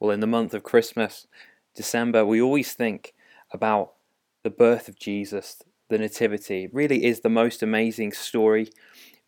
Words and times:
Well, 0.00 0.12
in 0.12 0.20
the 0.20 0.26
month 0.26 0.54
of 0.54 0.62
Christmas, 0.62 1.26
December, 1.74 2.24
we 2.24 2.40
always 2.40 2.72
think 2.72 3.12
about 3.52 3.92
the 4.42 4.48
birth 4.48 4.88
of 4.88 4.98
Jesus, 4.98 5.62
the 5.90 5.98
Nativity. 5.98 6.64
It 6.64 6.74
really 6.74 7.04
is 7.04 7.20
the 7.20 7.28
most 7.28 7.62
amazing 7.62 8.12
story 8.12 8.70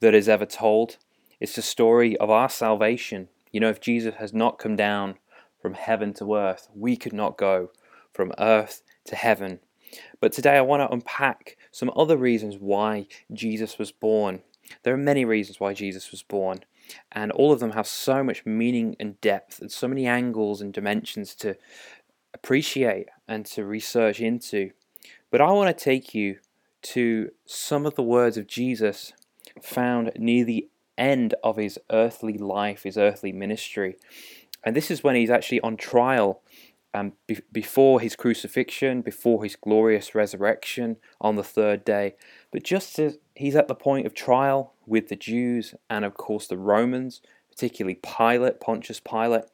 that 0.00 0.14
is 0.14 0.30
ever 0.30 0.46
told. 0.46 0.96
It's 1.40 1.56
the 1.56 1.60
story 1.62 2.16
of 2.16 2.30
our 2.30 2.48
salvation. 2.48 3.28
You 3.50 3.60
know, 3.60 3.68
if 3.68 3.82
Jesus 3.82 4.14
has 4.14 4.32
not 4.32 4.58
come 4.58 4.74
down 4.74 5.18
from 5.60 5.74
heaven 5.74 6.14
to 6.14 6.34
earth, 6.34 6.68
we 6.74 6.96
could 6.96 7.12
not 7.12 7.36
go 7.36 7.70
from 8.10 8.32
earth 8.38 8.82
to 9.04 9.14
heaven. 9.14 9.60
But 10.20 10.32
today 10.32 10.56
I 10.56 10.62
want 10.62 10.80
to 10.80 10.90
unpack 10.90 11.58
some 11.70 11.90
other 11.94 12.16
reasons 12.16 12.56
why 12.58 13.08
Jesus 13.30 13.78
was 13.78 13.92
born. 13.92 14.40
There 14.84 14.94
are 14.94 14.98
many 14.98 15.26
reasons 15.26 15.60
why 15.60 15.74
Jesus 15.74 16.10
was 16.10 16.22
born, 16.22 16.64
and 17.10 17.32
all 17.32 17.52
of 17.52 17.60
them 17.60 17.72
have 17.72 17.86
so 17.86 18.22
much 18.22 18.44
meaning 18.46 18.96
and 18.98 19.20
depth 19.20 19.60
and 19.60 19.70
so 19.70 19.88
many 19.88 20.06
angles 20.06 20.60
and 20.60 20.72
dimensions 20.72 21.34
to 21.36 21.56
appreciate 22.34 23.08
and 23.28 23.46
to 23.46 23.64
research 23.64 24.20
into. 24.20 24.70
But 25.30 25.40
I 25.40 25.50
want 25.50 25.76
to 25.76 25.84
take 25.84 26.14
you 26.14 26.38
to 26.82 27.30
some 27.46 27.86
of 27.86 27.94
the 27.94 28.02
words 28.02 28.36
of 28.36 28.46
Jesus 28.46 29.12
found 29.62 30.12
near 30.16 30.44
the 30.44 30.68
end 30.98 31.34
of 31.42 31.56
his 31.56 31.78
earthly 31.90 32.36
life, 32.38 32.82
his 32.82 32.98
earthly 32.98 33.32
ministry. 33.32 33.96
And 34.64 34.76
this 34.76 34.90
is 34.90 35.02
when 35.02 35.16
he's 35.16 35.30
actually 35.30 35.60
on 35.60 35.76
trial 35.76 36.42
um, 36.94 37.12
be- 37.26 37.40
before 37.50 38.00
his 38.00 38.16
crucifixion, 38.16 39.02
before 39.02 39.42
his 39.42 39.56
glorious 39.56 40.14
resurrection 40.14 40.96
on 41.20 41.36
the 41.36 41.44
third 41.44 41.84
day. 41.84 42.16
But 42.50 42.62
just 42.62 42.98
as 42.98 43.18
he's 43.34 43.56
at 43.56 43.68
the 43.68 43.74
point 43.74 44.06
of 44.06 44.14
trial 44.14 44.74
with 44.86 45.08
the 45.08 45.16
Jews 45.16 45.74
and, 45.88 46.04
of 46.04 46.14
course, 46.14 46.46
the 46.46 46.58
Romans, 46.58 47.20
particularly 47.50 47.98
Pilate, 48.02 48.60
Pontius 48.60 49.00
Pilate, 49.00 49.44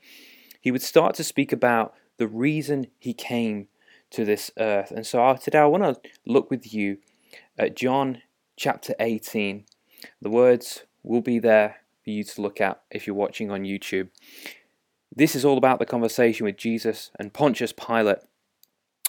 he 0.60 0.70
would 0.70 0.82
start 0.82 1.14
to 1.14 1.24
speak 1.24 1.52
about 1.52 1.94
the 2.16 2.28
reason 2.28 2.88
he 2.98 3.14
came 3.14 3.68
to 4.10 4.24
this 4.24 4.50
earth. 4.58 4.90
And 4.90 5.06
so 5.06 5.36
today 5.36 5.58
I 5.58 5.66
want 5.66 5.84
to 5.84 6.10
look 6.26 6.50
with 6.50 6.72
you 6.72 6.98
at 7.56 7.76
John 7.76 8.22
chapter 8.56 8.94
18. 8.98 9.64
The 10.20 10.30
words 10.30 10.84
will 11.02 11.20
be 11.20 11.38
there 11.38 11.76
for 12.02 12.10
you 12.10 12.24
to 12.24 12.42
look 12.42 12.60
at 12.60 12.80
if 12.90 13.06
you're 13.06 13.16
watching 13.16 13.50
on 13.50 13.62
YouTube. 13.62 14.08
This 15.14 15.34
is 15.34 15.44
all 15.44 15.58
about 15.58 15.78
the 15.78 15.86
conversation 15.86 16.44
with 16.44 16.56
Jesus 16.56 17.10
and 17.18 17.32
Pontius 17.32 17.72
Pilate, 17.72 18.18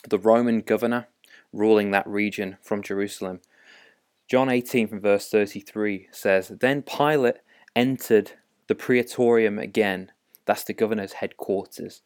the 0.08 0.18
Roman 0.18 0.62
governor 0.62 1.08
ruling 1.52 1.92
that 1.92 2.08
region 2.08 2.58
from 2.62 2.82
Jerusalem. 2.82 3.42
John 4.28 4.50
18 4.50 4.88
from 4.88 5.02
verse 5.02 5.30
33 5.30 6.08
says, 6.12 6.50
Then 6.60 6.84
Pilate 6.84 7.38
entered 7.76 8.34
the 8.68 8.76
praetorium 8.76 9.60
again. 9.60 10.12
That's 10.46 10.64
the 10.64 10.74
governor's 10.74 11.14
headquarters. 11.14 12.02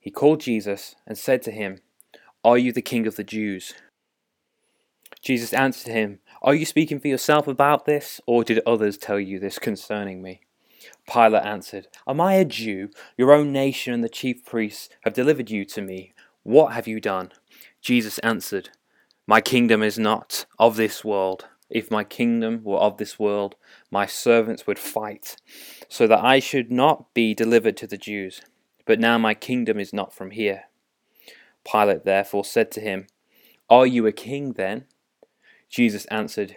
He 0.00 0.10
called 0.10 0.40
Jesus 0.40 0.96
and 1.06 1.18
said 1.18 1.42
to 1.42 1.50
him, 1.50 1.78
Are 2.44 2.58
you 2.58 2.72
the 2.72 2.82
king 2.82 3.06
of 3.06 3.16
the 3.16 3.24
Jews? 3.24 3.74
Jesus 5.20 5.52
answered 5.52 5.92
him, 5.92 6.20
Are 6.42 6.54
you 6.54 6.64
speaking 6.64 6.98
for 6.98 7.08
yourself 7.08 7.46
about 7.46 7.84
this, 7.84 8.20
or 8.26 8.42
did 8.42 8.60
others 8.66 8.96
tell 8.96 9.20
you 9.20 9.38
this 9.38 9.58
concerning 9.58 10.22
me? 10.22 10.40
Pilate 11.10 11.44
answered, 11.44 11.88
Am 12.06 12.20
I 12.20 12.34
a 12.34 12.44
Jew? 12.44 12.90
Your 13.16 13.32
own 13.32 13.52
nation 13.52 13.94
and 13.94 14.04
the 14.04 14.08
chief 14.08 14.44
priests 14.44 14.88
have 15.02 15.14
delivered 15.14 15.50
you 15.50 15.64
to 15.66 15.82
me. 15.82 16.14
What 16.42 16.72
have 16.72 16.88
you 16.88 17.00
done? 17.00 17.32
Jesus 17.80 18.18
answered, 18.18 18.70
My 19.26 19.40
kingdom 19.40 19.82
is 19.82 19.98
not 19.98 20.46
of 20.58 20.76
this 20.76 21.04
world. 21.04 21.46
If 21.70 21.90
my 21.90 22.04
kingdom 22.04 22.62
were 22.64 22.78
of 22.78 22.98
this 22.98 23.18
world, 23.18 23.54
my 23.90 24.06
servants 24.06 24.66
would 24.66 24.78
fight, 24.78 25.36
so 25.88 26.06
that 26.06 26.22
I 26.22 26.38
should 26.38 26.70
not 26.70 27.14
be 27.14 27.34
delivered 27.34 27.76
to 27.78 27.86
the 27.86 27.96
Jews. 27.96 28.42
But 28.84 29.00
now 29.00 29.16
my 29.16 29.34
kingdom 29.34 29.78
is 29.78 29.92
not 29.92 30.12
from 30.12 30.32
here. 30.32 30.64
Pilate 31.64 32.04
therefore 32.04 32.44
said 32.44 32.70
to 32.72 32.80
him, 32.80 33.06
Are 33.70 33.86
you 33.86 34.06
a 34.06 34.12
king 34.12 34.52
then? 34.52 34.84
Jesus 35.68 36.04
answered, 36.06 36.56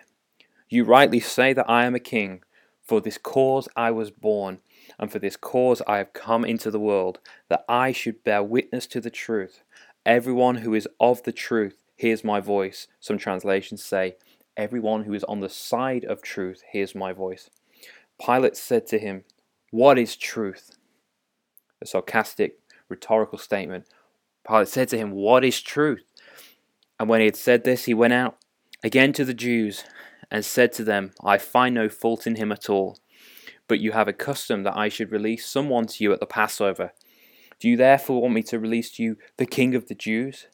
You 0.68 0.84
rightly 0.84 1.19
say 1.19 1.53
that 1.53 1.69
I 1.69 1.85
am 1.85 1.96
a 1.96 2.00
king. 2.00 2.41
For 2.85 3.01
this 3.01 3.18
cause 3.18 3.68
I 3.75 3.90
was 3.91 4.12
born, 4.12 4.59
and 5.00 5.12
for 5.12 5.18
this 5.18 5.35
cause 5.35 5.81
I 5.88 5.97
have 5.97 6.13
come 6.13 6.46
into 6.46 6.69
the 6.69 6.79
world, 6.79 7.19
that 7.50 7.66
I 7.68 7.91
should 7.91 8.23
bear 8.23 8.44
witness 8.44 8.85
to 8.88 9.01
the 9.01 9.09
truth. 9.09 9.63
Everyone 10.06 10.57
who 10.57 10.75
is 10.75 10.88
of 11.00 11.23
the 11.23 11.31
truth 11.31 11.78
hears 11.96 12.23
my 12.23 12.40
voice. 12.40 12.88
Some 13.00 13.18
translations 13.18 13.84
say, 13.84 14.18
Everyone 14.56 15.03
who 15.03 15.13
is 15.13 15.23
on 15.23 15.40
the 15.40 15.50
side 15.50 16.06
of 16.06 16.22
truth 16.22 16.62
hears 16.72 16.94
my 16.94 17.12
voice. 17.12 17.50
Pilate 18.23 18.56
said 18.56 18.85
to 18.88 19.00
him, 19.00 19.23
What 19.72 19.97
is 19.97 20.16
truth? 20.16 20.78
A 21.81 21.88
sarcastic, 21.88 22.59
rhetorical 22.88 23.40
statement. 23.40 23.85
Pilate 24.47 24.67
said 24.67 24.90
to 24.90 24.97
him, 24.97 25.12
What 25.12 25.44
is 25.44 25.59
truth? 25.59 26.03
And 27.00 27.09
when 27.09 27.19
he 27.19 27.25
had 27.25 27.35
said 27.35 27.63
this, 27.63 27.85
he 27.85 27.94
went 27.94 28.13
out 28.13 28.38
again 28.84 29.12
to 29.13 29.25
the 29.25 29.34
Jews 29.34 29.84
and 30.35 30.44
said 30.44 30.73
to 30.73 30.84
them, 30.84 31.13
I 31.23 31.38
find 31.38 31.73
no 31.73 31.88
fault 31.88 32.28
in 32.28 32.35
him 32.35 32.51
at 32.51 32.69
all. 32.69 32.97
But 33.69 33.79
you 33.79 33.94
have 33.94 34.09
a 34.09 34.13
custom 34.13 34.63
that 34.63 34.75
I 34.75 34.90
should 34.90 35.13
release 35.13 35.47
someone 35.47 35.85
to 35.85 36.03
you 36.03 36.12
at 36.12 36.19
the 36.19 36.25
Passover. 36.25 36.91
Do 37.57 37.69
you 37.69 37.78
therefore 37.78 38.22
want 38.22 38.34
me 38.34 38.44
to 38.44 38.59
release 38.59 38.91
to 38.91 39.03
you 39.03 39.18
the 39.38 39.46
king 39.46 39.75
of 39.75 39.88
the 39.88 39.96
Jews? 39.96 40.47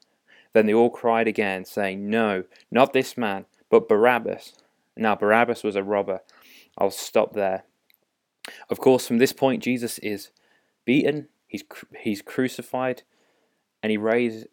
Then 0.54 0.68
they 0.68 0.74
all 0.76 0.92
cried 0.92 1.28
again, 1.28 1.66
saying, 1.66 2.08
No, 2.08 2.44
not 2.70 2.94
this 2.94 3.18
man, 3.18 3.46
but 3.72 3.90
Barabbas. 3.90 4.54
Now, 4.96 5.16
Barabbas 5.16 5.64
was 5.64 5.76
a 5.76 5.82
robber. 5.82 6.20
I'll 6.78 6.92
stop 6.92 7.34
there. 7.34 7.64
Of 8.70 8.78
course, 8.78 9.08
from 9.08 9.18
this 9.18 9.34
point, 9.34 9.64
Jesus 9.64 9.98
is 9.98 10.30
beaten, 10.86 11.28
he's, 11.48 11.64
he's 12.00 12.22
crucified, 12.22 13.02
and 13.82 13.90
he 13.90 13.98
raised 13.98 14.46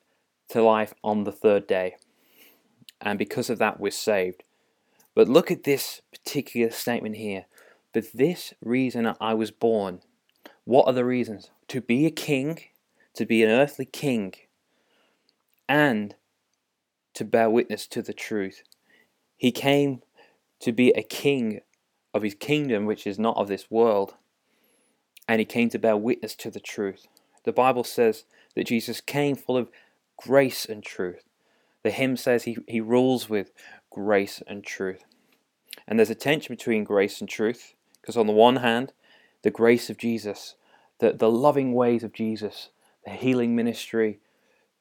to 0.48 0.62
life 0.62 0.94
on 1.04 1.24
the 1.24 1.32
third 1.32 1.66
day. 1.66 1.96
And 3.02 3.18
because 3.18 3.50
of 3.50 3.58
that, 3.58 3.78
we're 3.78 3.90
saved. 3.90 4.44
But 5.18 5.28
look 5.28 5.50
at 5.50 5.64
this 5.64 6.00
particular 6.12 6.70
statement 6.70 7.16
here. 7.16 7.46
For 7.92 8.02
this 8.14 8.54
reason 8.62 9.12
I 9.20 9.34
was 9.34 9.50
born. 9.50 10.02
What 10.62 10.86
are 10.86 10.92
the 10.92 11.04
reasons? 11.04 11.50
To 11.66 11.80
be 11.80 12.06
a 12.06 12.10
king, 12.12 12.60
to 13.14 13.26
be 13.26 13.42
an 13.42 13.50
earthly 13.50 13.84
king, 13.84 14.34
and 15.68 16.14
to 17.14 17.24
bear 17.24 17.50
witness 17.50 17.88
to 17.88 18.00
the 18.00 18.12
truth. 18.12 18.62
He 19.36 19.50
came 19.50 20.02
to 20.60 20.70
be 20.70 20.90
a 20.90 21.02
king 21.02 21.62
of 22.14 22.22
his 22.22 22.36
kingdom, 22.36 22.86
which 22.86 23.04
is 23.04 23.18
not 23.18 23.36
of 23.38 23.48
this 23.48 23.68
world, 23.68 24.14
and 25.26 25.40
he 25.40 25.44
came 25.44 25.68
to 25.70 25.80
bear 25.80 25.96
witness 25.96 26.36
to 26.36 26.50
the 26.52 26.60
truth. 26.60 27.08
The 27.42 27.52
Bible 27.52 27.82
says 27.82 28.22
that 28.54 28.68
Jesus 28.68 29.00
came 29.00 29.34
full 29.34 29.56
of 29.56 29.68
grace 30.16 30.64
and 30.64 30.80
truth. 30.80 31.24
The 31.82 31.90
hymn 31.90 32.16
says 32.16 32.44
he, 32.44 32.58
he 32.68 32.80
rules 32.80 33.28
with 33.28 33.50
grace 33.91 34.43
and 34.47 34.65
truth. 34.65 35.04
And 35.87 35.99
there's 35.99 36.10
a 36.10 36.15
tension 36.15 36.54
between 36.54 36.84
grace 36.84 37.21
and 37.21 37.28
truth, 37.28 37.75
because 38.00 38.16
on 38.16 38.26
the 38.26 38.32
one 38.32 38.56
hand, 38.56 38.93
the 39.43 39.50
grace 39.50 39.91
of 39.91 39.99
Jesus, 39.99 40.54
the, 40.99 41.12
the 41.12 41.31
loving 41.31 41.72
ways 41.72 42.03
of 42.03 42.12
Jesus, 42.12 42.71
the 43.04 43.12
healing 43.12 43.54
ministry, 43.54 44.21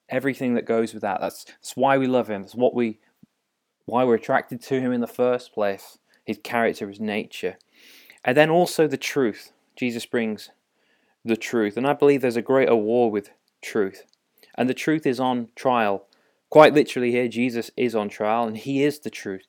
everything 0.10 0.56
that 0.56 0.66
goes 0.66 0.94
with 0.94 1.02
that. 1.02 1.22
That's, 1.22 1.46
that's 1.46 1.76
why 1.76 1.98
we 1.98 2.08
love 2.08 2.30
him. 2.30 2.42
That's 2.42 2.56
what 2.56 2.74
we 2.74 3.00
why 3.86 4.04
we're 4.04 4.16
attracted 4.16 4.62
to 4.62 4.82
him 4.82 4.92
in 4.92 5.00
the 5.00 5.08
first 5.08 5.54
place. 5.54 5.98
His 6.26 6.40
character, 6.44 6.90
his 6.90 7.00
nature. 7.00 7.58
And 8.26 8.36
then 8.36 8.50
also 8.50 8.86
the 8.86 8.98
truth. 8.98 9.54
Jesus 9.78 10.06
brings 10.06 10.50
the 11.24 11.38
truth. 11.38 11.78
And 11.78 11.88
I 11.88 11.94
believe 11.94 12.22
there's 12.22 12.36
a 12.36 12.42
greater 12.42 12.76
war 12.76 13.10
with 13.10 13.30
truth. 13.62 14.04
And 14.56 14.68
the 14.70 14.74
truth 14.74 15.06
is 15.06 15.22
on 15.22 15.50
trial. 15.56 16.07
Quite 16.50 16.74
literally 16.74 17.12
here, 17.12 17.28
Jesus 17.28 17.72
is 17.76 17.96
on 17.96 18.10
trial 18.10 18.48
and 18.48 18.58
he 18.58 18.84
is 18.84 19.00
the 19.00 19.10
truth. 19.10 19.48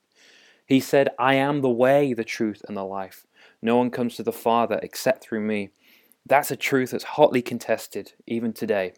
He 0.67 0.81
said, 0.81 1.11
I 1.19 1.35
am 1.35 1.63
the 1.63 1.71
way, 1.71 2.13
the 2.13 2.25
truth, 2.25 2.63
and 2.69 2.77
the 2.77 2.85
life. 2.85 3.27
No 3.63 3.77
one 3.77 3.91
comes 3.91 4.17
to 4.17 4.23
the 4.23 4.33
Father 4.33 4.79
except 4.83 5.25
through 5.25 5.41
me. 5.41 5.71
That's 6.27 6.51
a 6.51 6.57
truth 6.57 6.91
that's 6.91 7.05
hotly 7.05 7.41
contested 7.41 8.13
even 8.27 8.53
today. 8.53 8.93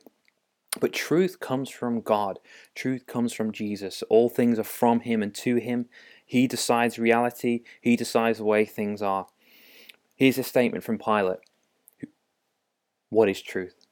But 0.81 0.93
truth 0.93 1.41
comes 1.41 1.69
from 1.69 2.01
God. 2.01 2.39
Truth 2.75 3.07
comes 3.07 3.33
from 3.33 3.53
Jesus. 3.53 4.03
All 4.09 4.29
things 4.29 4.59
are 4.59 4.65
from 4.65 5.01
Him 5.01 5.23
and 5.23 5.35
to 5.37 5.57
Him. 5.57 5.87
He 6.25 6.47
decides 6.47 6.99
reality. 6.99 7.63
He 7.81 7.97
decides 7.97 8.39
the 8.39 8.45
way 8.45 8.65
things 8.65 9.03
are. 9.03 9.27
Here's 10.15 10.39
a 10.39 10.45
statement 10.45 10.85
from 10.85 10.99
Pilate 10.99 11.39
What 13.09 13.29
is 13.29 13.43
truth? 13.43 13.87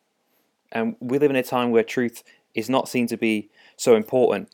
And 0.70 0.96
we 1.00 1.19
live 1.19 1.31
in 1.31 1.37
a 1.37 1.43
time 1.43 1.70
where 1.70 1.82
truth 1.82 2.22
is 2.54 2.69
not 2.69 2.88
seen 2.88 3.06
to 3.08 3.16
be 3.16 3.50
so 3.78 3.96
important. 3.96 4.50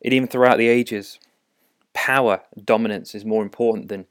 It 0.00 0.12
even 0.12 0.28
throughout 0.28 0.58
the 0.58 0.68
ages 0.68 1.18
power, 1.94 2.42
dominance 2.62 3.14
is 3.14 3.24
more 3.24 3.42
important 3.42 3.88
than 3.88 4.06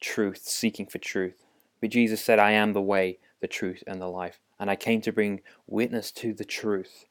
truth, 0.00 0.42
seeking 0.44 0.86
for 0.86 0.98
truth. 0.98 1.44
But 1.80 1.90
Jesus 1.90 2.22
said, 2.22 2.38
I 2.38 2.52
am 2.52 2.72
the 2.72 2.80
way, 2.80 3.18
the 3.40 3.48
truth, 3.48 3.82
and 3.86 4.00
the 4.00 4.08
life. 4.08 4.40
And 4.58 4.70
I 4.70 4.76
came 4.76 5.00
to 5.02 5.12
bring 5.12 5.40
witness 5.66 6.12
to 6.12 6.32
the 6.32 6.44
truth. 6.44 7.04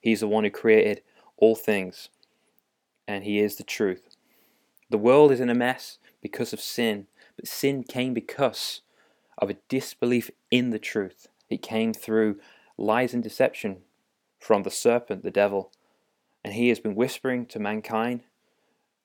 He's 0.00 0.20
the 0.20 0.28
one 0.28 0.44
who 0.44 0.50
created 0.50 1.02
all 1.36 1.56
things, 1.56 2.08
and 3.08 3.24
He 3.24 3.40
is 3.40 3.56
the 3.56 3.64
truth. 3.64 4.16
The 4.88 4.98
world 4.98 5.32
is 5.32 5.40
in 5.40 5.50
a 5.50 5.54
mess 5.54 5.98
because 6.22 6.52
of 6.52 6.60
sin, 6.60 7.06
but 7.36 7.46
sin 7.46 7.82
came 7.82 8.14
because 8.14 8.82
of 9.38 9.50
a 9.50 9.56
disbelief 9.68 10.30
in 10.50 10.70
the 10.70 10.78
truth. 10.78 11.28
It 11.48 11.62
came 11.62 11.92
through 11.92 12.38
lies 12.76 13.14
and 13.14 13.22
deception 13.22 13.78
from 14.38 14.62
the 14.62 14.70
serpent, 14.70 15.22
the 15.22 15.30
devil. 15.30 15.72
And 16.44 16.54
he 16.54 16.68
has 16.68 16.80
been 16.80 16.94
whispering 16.94 17.46
to 17.46 17.58
mankind 17.58 18.22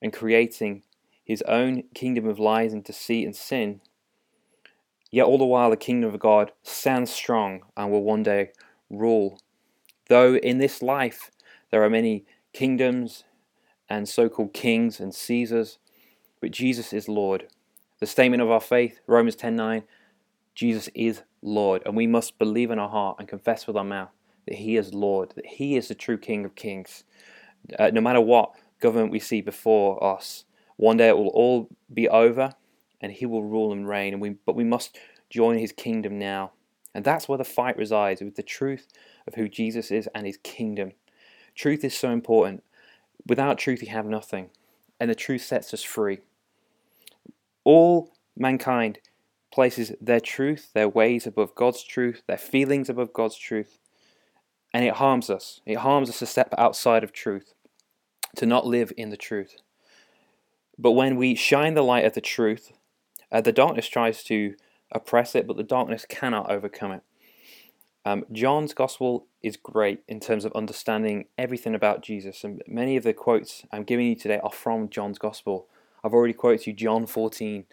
and 0.00 0.12
creating 0.12 0.82
his 1.24 1.42
own 1.42 1.84
kingdom 1.94 2.26
of 2.26 2.38
lies 2.38 2.72
and 2.72 2.84
deceit 2.84 3.24
and 3.24 3.36
sin. 3.36 3.80
Yet 5.10 5.26
all 5.26 5.38
the 5.38 5.44
while, 5.44 5.70
the 5.70 5.76
kingdom 5.76 6.12
of 6.12 6.20
God 6.20 6.52
stands 6.62 7.12
strong 7.12 7.62
and 7.76 7.90
will 7.90 8.02
one 8.02 8.22
day 8.22 8.52
rule. 8.90 9.40
Though 10.08 10.36
in 10.36 10.58
this 10.58 10.82
life 10.82 11.30
there 11.70 11.82
are 11.82 11.90
many 11.90 12.24
kingdoms 12.52 13.24
and 13.88 14.08
so 14.08 14.28
called 14.28 14.52
kings 14.52 15.00
and 15.00 15.14
Caesars, 15.14 15.78
but 16.40 16.50
Jesus 16.50 16.92
is 16.92 17.08
Lord. 17.08 17.48
The 17.98 18.06
statement 18.06 18.42
of 18.42 18.50
our 18.50 18.60
faith, 18.60 19.00
Romans 19.06 19.36
10:9, 19.36 19.84
Jesus 20.54 20.88
is 20.94 21.22
Lord, 21.42 21.82
and 21.84 21.96
we 21.96 22.06
must 22.06 22.38
believe 22.38 22.70
in 22.70 22.78
our 22.78 22.88
heart 22.88 23.16
and 23.18 23.28
confess 23.28 23.66
with 23.66 23.76
our 23.76 23.84
mouth 23.84 24.15
that 24.46 24.56
He 24.56 24.76
is 24.76 24.94
Lord, 24.94 25.32
that 25.36 25.46
He 25.46 25.76
is 25.76 25.88
the 25.88 25.94
true 25.94 26.18
King 26.18 26.44
of 26.44 26.54
Kings. 26.54 27.04
Uh, 27.78 27.90
no 27.92 28.00
matter 28.00 28.20
what 28.20 28.52
government 28.80 29.12
we 29.12 29.18
see 29.18 29.40
before 29.40 30.02
us, 30.02 30.44
one 30.76 30.96
day 30.96 31.08
it 31.08 31.16
will 31.16 31.28
all 31.28 31.68
be 31.92 32.08
over, 32.08 32.54
and 33.00 33.12
He 33.12 33.26
will 33.26 33.42
rule 33.44 33.72
and 33.72 33.88
reign. 33.88 34.12
And 34.12 34.22
we, 34.22 34.30
but 34.44 34.56
we 34.56 34.64
must 34.64 34.98
join 35.30 35.58
His 35.58 35.72
kingdom 35.72 36.18
now, 36.18 36.52
and 36.94 37.04
that's 37.04 37.28
where 37.28 37.38
the 37.38 37.44
fight 37.44 37.76
resides 37.76 38.20
with 38.20 38.36
the 38.36 38.42
truth 38.42 38.86
of 39.26 39.34
who 39.34 39.48
Jesus 39.48 39.90
is 39.90 40.08
and 40.14 40.26
His 40.26 40.38
kingdom. 40.42 40.92
Truth 41.54 41.84
is 41.84 41.96
so 41.96 42.10
important. 42.10 42.62
Without 43.26 43.58
truth, 43.58 43.82
you 43.82 43.88
have 43.88 44.06
nothing, 44.06 44.50
and 45.00 45.10
the 45.10 45.14
truth 45.14 45.42
sets 45.42 45.74
us 45.74 45.82
free. 45.82 46.20
All 47.64 48.12
mankind 48.36 49.00
places 49.50 49.92
their 50.00 50.20
truth, 50.20 50.70
their 50.74 50.88
ways 50.88 51.26
above 51.26 51.54
God's 51.54 51.82
truth, 51.82 52.22
their 52.26 52.36
feelings 52.36 52.88
above 52.88 53.12
God's 53.12 53.36
truth, 53.36 53.78
and 54.76 54.84
it 54.84 54.96
harms 54.96 55.30
us. 55.30 55.62
It 55.64 55.78
harms 55.78 56.10
us 56.10 56.18
to 56.18 56.26
step 56.26 56.52
outside 56.58 57.02
of 57.02 57.10
truth, 57.10 57.54
to 58.36 58.44
not 58.44 58.66
live 58.66 58.92
in 58.98 59.08
the 59.08 59.16
truth. 59.16 59.56
But 60.76 60.92
when 60.92 61.16
we 61.16 61.34
shine 61.34 61.72
the 61.72 61.80
light 61.80 62.04
of 62.04 62.12
the 62.12 62.20
truth, 62.20 62.72
uh, 63.32 63.40
the 63.40 63.52
darkness 63.52 63.88
tries 63.88 64.22
to 64.24 64.54
oppress 64.92 65.34
it, 65.34 65.46
but 65.46 65.56
the 65.56 65.62
darkness 65.62 66.04
cannot 66.06 66.50
overcome 66.50 66.92
it. 66.92 67.02
Um, 68.04 68.26
John's 68.30 68.74
gospel 68.74 69.24
is 69.42 69.56
great 69.56 70.02
in 70.08 70.20
terms 70.20 70.44
of 70.44 70.52
understanding 70.52 71.24
everything 71.38 71.74
about 71.74 72.02
Jesus, 72.02 72.44
and 72.44 72.62
many 72.66 72.98
of 72.98 73.02
the 73.02 73.14
quotes 73.14 73.64
I'm 73.72 73.84
giving 73.84 74.08
you 74.08 74.14
today 74.14 74.40
are 74.44 74.52
from 74.52 74.90
John's 74.90 75.18
gospel. 75.18 75.68
I've 76.04 76.12
already 76.12 76.34
quoted 76.34 76.66
you 76.66 76.74
John 76.74 77.06
14 77.06 77.64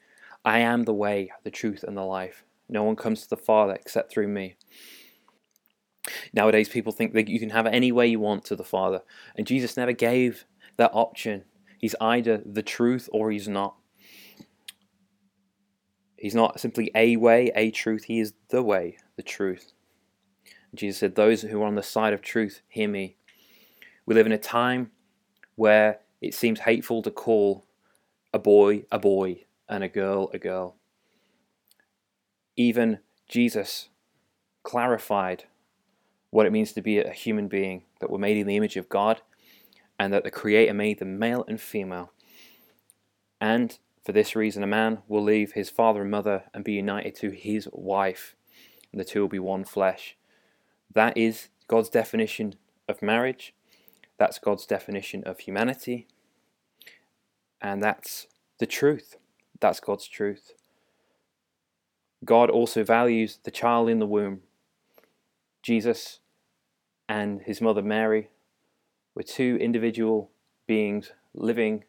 I 0.46 0.60
am 0.60 0.84
the 0.84 0.94
way, 0.94 1.34
the 1.44 1.52
truth, 1.52 1.84
and 1.84 1.98
the 1.98 2.06
life. 2.06 2.46
No 2.70 2.84
one 2.84 2.96
comes 2.96 3.24
to 3.24 3.30
the 3.30 3.36
Father 3.36 3.74
except 3.74 4.10
through 4.10 4.30
me. 4.30 4.56
Nowadays, 6.34 6.70
people 6.70 6.92
think 6.92 7.14
that 7.14 7.28
you 7.28 7.40
can 7.40 7.52
have 7.52 7.66
any 7.66 7.92
way 7.92 8.08
you 8.08 8.20
want 8.20 8.44
to 8.46 8.56
the 8.56 8.64
Father, 8.64 9.02
and 9.36 9.48
Jesus 9.48 9.78
never 9.78 9.94
gave 9.94 10.46
that 10.78 10.92
option. 10.94 11.46
He's 11.78 11.96
either 12.02 12.42
the 12.46 12.64
truth 12.64 13.10
or 13.12 13.32
he's 13.32 13.48
not. 13.48 13.76
He's 16.18 16.36
not 16.36 16.60
simply 16.60 16.90
a 16.96 17.18
way, 17.18 17.52
a 17.56 17.72
truth, 17.72 18.06
he 18.06 18.20
is 18.20 18.34
the 18.50 18.64
way, 18.64 18.98
the 19.18 19.24
truth. 19.24 19.74
Jesus 20.74 21.00
said, 21.00 21.16
Those 21.16 21.42
who 21.42 21.62
are 21.62 21.68
on 21.68 21.76
the 21.76 21.84
side 21.84 22.14
of 22.14 22.22
truth, 22.22 22.62
hear 22.68 22.88
me. 22.88 23.18
We 24.06 24.16
live 24.16 24.26
in 24.26 24.32
a 24.32 24.38
time 24.38 24.92
where 25.56 26.00
it 26.22 26.34
seems 26.34 26.62
hateful 26.62 27.02
to 27.04 27.12
call 27.12 27.66
a 28.34 28.40
boy 28.40 28.86
a 28.92 28.98
boy 28.98 29.46
and 29.70 29.84
a 29.84 29.90
girl 29.90 30.30
a 30.34 30.40
girl. 30.40 30.76
Even 32.56 33.00
Jesus 33.30 33.90
clarified 34.64 35.46
what 36.34 36.48
it 36.48 36.52
means 36.52 36.74
to 36.74 36.82
be 36.82 36.98
a 36.98 37.12
human 37.12 37.48
being, 37.48 37.84
that 38.00 38.10
we're 38.10 38.18
made 38.18 38.38
in 38.38 38.48
the 38.48 38.58
image 38.58 38.76
of 38.76 38.90
God, 38.90 39.22
and 40.00 40.12
that 40.12 40.24
the 40.24 40.32
Creator 40.32 40.74
made 40.74 40.98
them 40.98 41.20
male 41.20 41.46
and 41.48 41.62
female. 41.62 42.12
And 43.40 43.78
for 44.04 44.14
this 44.14 44.36
reason, 44.36 44.64
a 44.64 44.68
man 44.68 45.04
will 45.08 45.22
leave 45.22 45.52
his 45.52 45.70
father 45.70 46.02
and 46.02 46.10
mother 46.10 46.46
and 46.52 46.64
be 46.64 46.74
united 46.74 47.14
to 47.18 47.30
his 47.30 47.70
wife, 47.72 48.36
and 48.92 49.00
the 49.00 49.06
two 49.06 49.22
will 49.22 49.28
be 49.28 49.38
one 49.38 49.64
flesh. 49.64 50.18
That 50.92 51.16
is 51.16 51.50
God's 51.68 51.90
definition 51.90 52.56
of 52.90 53.04
marriage. 53.04 53.54
That's 54.18 54.40
God's 54.40 54.66
definition 54.66 55.24
of 55.26 55.42
humanity. 55.42 56.08
And 57.62 57.84
that's 57.84 58.26
the 58.58 58.66
truth. 58.66 59.18
That's 59.60 59.80
God's 59.80 60.08
truth. 60.08 60.54
God 62.26 62.50
also 62.50 62.84
values 62.84 63.38
the 63.44 63.52
child 63.52 63.88
in 63.88 64.00
the 64.00 64.08
womb. 64.08 64.42
Jesus 65.62 66.20
and 67.08 67.42
his 67.42 67.62
mother 67.62 67.82
Mary 67.82 68.30
were 69.16 69.24
two 69.24 69.58
individual 69.62 70.32
beings 70.68 71.12
living 71.34 71.84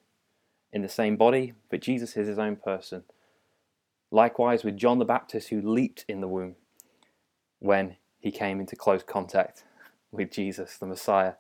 in 0.73 0.83
the 0.83 0.89
same 0.89 1.17
body, 1.17 1.55
but 1.71 1.81
Jesus 1.81 2.17
is 2.17 2.27
his 2.27 2.39
own 2.39 2.57
person. 2.57 3.05
Likewise 4.11 4.65
with 4.65 4.77
John 4.77 4.99
the 4.99 5.05
Baptist, 5.05 5.49
who 5.49 5.61
leaped 5.61 6.05
in 6.09 6.21
the 6.21 6.29
womb 6.29 6.57
when 7.59 7.97
he 8.19 8.31
came 8.31 8.61
into 8.61 8.77
close 8.77 9.03
contact 9.03 9.65
with 10.11 10.31
Jesus, 10.31 10.77
the 10.77 10.87
Messiah. 10.87 11.35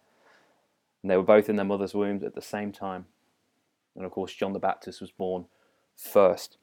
And 1.02 1.10
they 1.10 1.16
were 1.16 1.22
both 1.22 1.48
in 1.48 1.56
their 1.56 1.64
mother's 1.64 1.94
wombs 1.94 2.22
at 2.22 2.34
the 2.34 2.42
same 2.42 2.72
time. 2.72 3.06
And 3.96 4.04
of 4.04 4.10
course, 4.10 4.32
John 4.34 4.52
the 4.52 4.58
Baptist 4.58 5.00
was 5.00 5.10
born 5.10 5.46
first. 5.96 6.58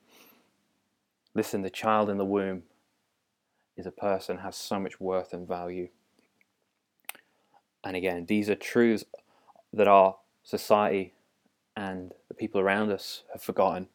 Listen, 1.33 1.61
the 1.61 1.69
child 1.69 2.09
in 2.09 2.17
the 2.17 2.25
womb 2.25 2.63
is 3.77 3.85
a 3.85 3.91
person, 3.91 4.39
has 4.39 4.55
so 4.55 4.79
much 4.79 4.99
worth 4.99 5.33
and 5.33 5.47
value. 5.47 5.89
And 7.83 7.95
again, 7.95 8.25
these 8.27 8.49
are 8.49 8.55
truths 8.55 9.05
that 9.73 9.87
our 9.87 10.17
society 10.43 11.13
and 11.75 12.13
the 12.27 12.33
people 12.33 12.61
around 12.61 12.91
us 12.91 13.23
have 13.31 13.41
forgotten. 13.41 13.87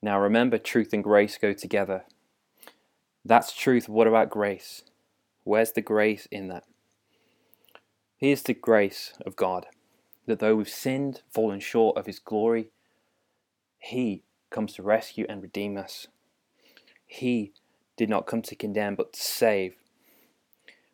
Now 0.00 0.20
remember, 0.20 0.58
truth 0.58 0.92
and 0.92 1.02
grace 1.02 1.36
go 1.38 1.52
together. 1.52 2.04
That's 3.24 3.52
truth. 3.52 3.88
What 3.88 4.06
about 4.06 4.30
grace? 4.30 4.84
Where's 5.44 5.72
the 5.72 5.82
grace 5.82 6.26
in 6.30 6.48
that? 6.48 6.64
Here's 8.16 8.42
the 8.42 8.54
grace 8.54 9.12
of 9.24 9.36
God 9.36 9.66
that 10.26 10.40
though 10.40 10.56
we've 10.56 10.68
sinned, 10.68 11.22
fallen 11.30 11.58
short 11.58 11.96
of 11.96 12.06
His 12.06 12.18
glory, 12.18 12.68
He 13.78 14.24
comes 14.50 14.74
to 14.74 14.82
rescue 14.82 15.26
and 15.28 15.42
redeem 15.42 15.76
us. 15.76 16.06
He 17.06 17.52
did 17.96 18.10
not 18.10 18.26
come 18.26 18.42
to 18.42 18.54
condemn, 18.54 18.94
but 18.94 19.14
to 19.14 19.20
save. 19.20 19.77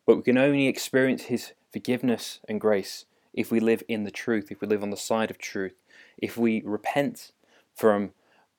But 0.05 0.17
we 0.17 0.23
can 0.23 0.37
only 0.37 0.67
experience 0.67 1.23
His 1.23 1.53
forgiveness 1.71 2.39
and 2.47 2.61
grace 2.61 3.05
if 3.33 3.51
we 3.51 3.59
live 3.59 3.83
in 3.87 4.03
the 4.03 4.11
truth, 4.11 4.51
if 4.51 4.61
we 4.61 4.67
live 4.67 4.83
on 4.83 4.91
the 4.91 4.97
side 4.97 5.29
of 5.29 5.37
truth, 5.37 5.75
if 6.17 6.37
we 6.37 6.61
repent 6.65 7.31
from 7.73 8.11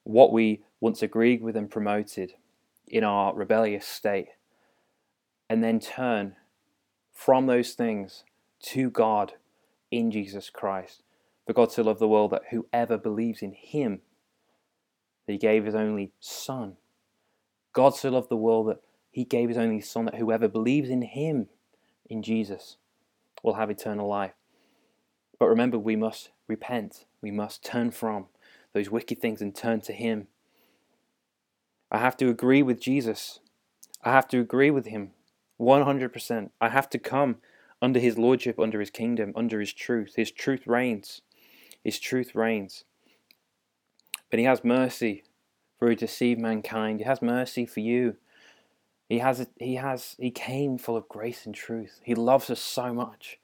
what 0.05 0.33
we 0.33 0.62
once 0.81 1.03
agreed 1.03 1.43
with 1.43 1.57
and 1.57 1.71
promoted, 1.71 2.35
in 2.88 3.05
our 3.05 3.35
rebellious 3.35 3.87
state 3.87 4.29
and 5.49 5.62
then 5.62 5.81
turn 5.81 6.37
from 7.12 7.47
those 7.47 7.73
things 7.73 8.25
to 8.61 8.91
God 8.91 9.35
in 9.91 10.11
Jesus 10.11 10.50
Christ. 10.50 11.03
For 11.47 11.53
God 11.53 11.73
so 11.73 11.83
loved 11.83 12.00
the 12.00 12.09
world 12.09 12.33
that 12.33 12.43
whoever 12.50 12.99
believes 12.99 13.43
in 13.43 13.53
him, 13.53 14.00
that 15.26 15.33
he 15.33 15.38
gave 15.38 15.65
his 15.65 15.75
only 15.75 16.12
Son. 16.21 16.76
God 17.73 17.95
so 17.95 18.11
loved 18.11 18.29
the 18.29 18.37
world 18.37 18.69
that 18.69 18.81
he 19.16 19.25
gave 19.25 19.49
his 19.49 19.56
only 19.56 19.80
Son, 19.80 20.04
that 20.04 20.16
whoever 20.16 20.46
believes 20.46 20.90
in 20.90 21.00
him, 21.00 21.49
in 22.11 22.23
Jesus, 22.23 22.76
will 23.42 23.54
have 23.54 23.70
eternal 23.70 24.06
life. 24.06 24.35
But 25.38 25.46
remember, 25.49 25.78
we 25.78 25.96
must 25.96 26.32
repent. 26.46 27.06
We 27.23 27.30
must 27.30 27.64
turn 27.64 27.92
from 27.92 28.26
those 28.75 28.90
wicked 28.90 29.18
things 29.18 29.40
and 29.40 29.54
turn 29.54 29.80
to 29.80 29.94
him 29.94 30.28
I 31.90 31.96
have 31.99 32.18
to 32.18 32.28
agree 32.28 32.62
with 32.62 32.78
Jesus. 32.78 33.40
I 34.04 34.11
have 34.11 34.28
to 34.28 34.40
agree 34.40 34.70
with 34.70 34.85
him 34.87 35.12
100%. 35.58 36.50
I 36.61 36.68
have 36.68 36.90
to 36.90 36.99
come 36.99 37.37
under 37.80 37.99
his 37.99 38.18
lordship, 38.18 38.58
under 38.58 38.80
his 38.80 38.90
kingdom, 38.90 39.32
under 39.35 39.61
his 39.61 39.73
truth. 39.73 40.14
His 40.16 40.30
truth 40.30 40.66
reigns. 40.66 41.23
His 41.82 41.99
truth 41.99 42.35
reigns. 42.35 42.85
But 44.30 44.40
he 44.40 44.44
has 44.44 44.62
mercy 44.62 45.23
for 45.78 45.88
he 45.88 45.96
deceived 45.96 46.40
mankind. 46.40 47.00
He 47.00 47.06
has 47.06 47.23
mercy 47.23 47.64
for 47.64 47.80
you. 47.80 48.16
He 49.09 49.19
has 49.19 49.47
he 49.59 49.77
has 49.77 50.17
he 50.19 50.31
came 50.31 50.79
full 50.79 50.97
of 50.97 51.09
grace 51.09 51.47
and 51.47 51.55
truth. 51.55 52.01
He 52.03 52.15
loves 52.15 52.51
us 52.51 52.61
so 52.61 52.93
much. 52.93 53.39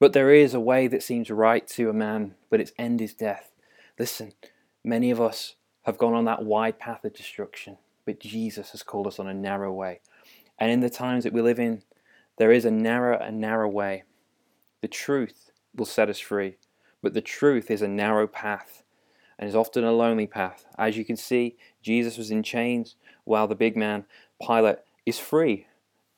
But 0.00 0.12
there 0.12 0.32
is 0.32 0.54
a 0.54 0.60
way 0.60 0.86
that 0.88 1.02
seems 1.02 1.30
right 1.30 1.66
to 1.68 1.88
a 1.88 1.94
man, 1.94 2.34
but 2.50 2.60
its 2.60 2.72
end 2.78 3.00
is 3.00 3.14
death. 3.14 3.52
Listen, 3.98 4.32
many 4.82 5.10
of 5.10 5.20
us 5.20 5.54
have 5.82 5.98
gone 5.98 6.14
on 6.14 6.24
that 6.24 6.44
wide 6.44 6.78
path 6.78 7.04
of 7.04 7.14
destruction, 7.14 7.78
but 8.04 8.20
Jesus 8.20 8.70
has 8.72 8.82
called 8.82 9.06
us 9.06 9.18
on 9.18 9.28
a 9.28 9.34
narrow 9.34 9.72
way. 9.72 10.00
And 10.58 10.70
in 10.70 10.80
the 10.80 10.90
times 10.90 11.24
that 11.24 11.32
we 11.32 11.42
live 11.42 11.58
in, 11.58 11.82
there 12.38 12.52
is 12.52 12.64
a 12.64 12.70
narrow 12.70 13.18
and 13.18 13.40
narrow 13.40 13.68
way. 13.68 14.02
The 14.80 14.88
truth 14.88 15.50
will 15.74 15.86
set 15.86 16.10
us 16.10 16.18
free, 16.18 16.56
but 17.02 17.14
the 17.14 17.22
truth 17.22 17.70
is 17.70 17.82
a 17.82 17.88
narrow 17.88 18.26
path 18.26 18.82
and 19.38 19.48
is 19.48 19.56
often 19.56 19.84
a 19.84 19.92
lonely 19.92 20.26
path. 20.26 20.66
As 20.78 20.96
you 20.96 21.04
can 21.04 21.16
see, 21.16 21.56
Jesus 21.82 22.16
was 22.16 22.30
in 22.30 22.42
chains 22.42 22.96
while 23.24 23.48
the 23.48 23.54
big 23.54 23.76
man, 23.76 24.04
Pilate, 24.40 24.78
is 25.06 25.18
free 25.18 25.66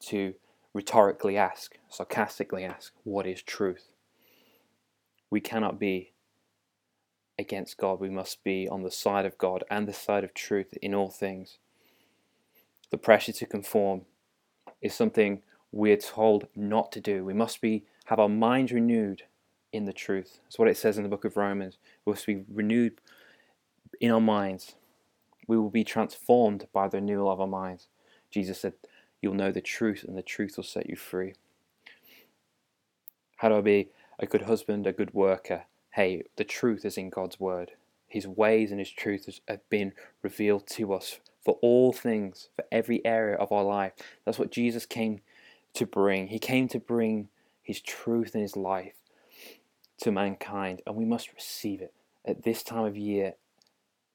to 0.00 0.34
rhetorically 0.72 1.36
ask, 1.36 1.78
sarcastically 1.88 2.64
ask, 2.64 2.92
what 3.04 3.26
is 3.26 3.42
truth? 3.42 3.92
We 5.30 5.40
cannot 5.40 5.78
be 5.78 6.12
against 7.38 7.78
God. 7.78 8.00
We 8.00 8.10
must 8.10 8.42
be 8.44 8.68
on 8.68 8.82
the 8.82 8.90
side 8.90 9.26
of 9.26 9.38
God 9.38 9.64
and 9.70 9.86
the 9.86 9.92
side 9.92 10.24
of 10.24 10.34
truth 10.34 10.74
in 10.82 10.94
all 10.94 11.10
things. 11.10 11.58
The 12.90 12.98
pressure 12.98 13.32
to 13.32 13.46
conform 13.46 14.02
is 14.80 14.94
something 14.94 15.42
we're 15.72 15.96
told 15.96 16.46
not 16.54 16.92
to 16.92 17.00
do. 17.00 17.24
We 17.24 17.34
must 17.34 17.60
be 17.60 17.84
have 18.06 18.20
our 18.20 18.28
minds 18.28 18.72
renewed 18.72 19.22
in 19.72 19.84
the 19.84 19.92
truth. 19.92 20.38
That's 20.44 20.58
what 20.58 20.68
it 20.68 20.76
says 20.76 20.96
in 20.96 21.02
the 21.02 21.08
book 21.08 21.24
of 21.24 21.36
Romans. 21.36 21.78
We 22.04 22.12
must 22.12 22.26
be 22.26 22.44
renewed 22.52 23.00
in 24.00 24.10
our 24.10 24.20
minds. 24.20 24.74
We 25.48 25.58
will 25.58 25.70
be 25.70 25.84
transformed 25.84 26.68
by 26.72 26.88
the 26.88 26.98
renewal 26.98 27.30
of 27.30 27.40
our 27.40 27.46
minds. 27.46 27.88
Jesus 28.30 28.60
said, 28.60 28.74
You'll 29.20 29.34
know 29.34 29.52
the 29.52 29.60
truth, 29.60 30.04
and 30.06 30.16
the 30.16 30.22
truth 30.22 30.56
will 30.56 30.64
set 30.64 30.88
you 30.88 30.96
free. 30.96 31.34
How 33.36 33.48
do 33.48 33.56
I 33.56 33.60
be 33.60 33.88
a 34.18 34.26
good 34.26 34.42
husband, 34.42 34.86
a 34.86 34.92
good 34.92 35.14
worker? 35.14 35.64
Hey, 35.90 36.24
the 36.36 36.44
truth 36.44 36.84
is 36.84 36.96
in 36.96 37.10
God's 37.10 37.40
word. 37.40 37.72
His 38.06 38.26
ways 38.26 38.70
and 38.70 38.78
His 38.78 38.90
truth 38.90 39.40
have 39.48 39.68
been 39.68 39.92
revealed 40.22 40.66
to 40.68 40.92
us 40.92 41.18
for 41.44 41.58
all 41.62 41.92
things, 41.92 42.48
for 42.54 42.64
every 42.72 43.04
area 43.04 43.36
of 43.36 43.52
our 43.52 43.64
life. 43.64 43.92
That's 44.24 44.38
what 44.38 44.50
Jesus 44.50 44.86
came 44.86 45.20
to 45.74 45.86
bring. 45.86 46.28
He 46.28 46.38
came 46.38 46.68
to 46.68 46.78
bring 46.78 47.28
His 47.62 47.80
truth 47.80 48.34
and 48.34 48.42
His 48.42 48.56
life 48.56 48.94
to 49.98 50.12
mankind, 50.12 50.82
and 50.86 50.96
we 50.96 51.04
must 51.04 51.32
receive 51.32 51.80
it 51.80 51.94
at 52.24 52.42
this 52.42 52.62
time 52.62 52.84
of 52.84 52.96
year 52.96 53.34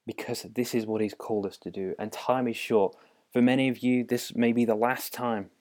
because 0.05 0.43
this 0.53 0.73
is 0.73 0.85
what 0.85 1.01
He's 1.01 1.13
called 1.13 1.45
us 1.45 1.57
to 1.57 1.71
do. 1.71 1.95
And 1.99 2.11
time 2.11 2.47
is 2.47 2.57
short. 2.57 2.95
For 3.31 3.41
many 3.41 3.69
of 3.69 3.79
you, 3.79 4.03
this 4.03 4.35
may 4.35 4.51
be 4.51 4.65
the 4.65 4.75
last 4.75 5.13
time 5.13 5.51